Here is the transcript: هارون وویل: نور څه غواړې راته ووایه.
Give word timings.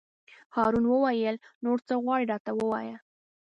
هارون 0.55 0.85
وویل: 0.87 1.35
نور 1.63 1.77
څه 1.87 1.93
غواړې 2.03 2.25
راته 2.31 2.51
ووایه. 2.55 2.97